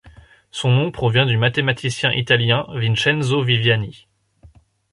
Son 0.49 0.71
nom 0.71 0.91
provient 0.91 1.27
du 1.27 1.37
mathématicien 1.37 2.11
italien 2.11 2.65
Vincenzo 2.69 3.43
Viviani. 3.43 4.07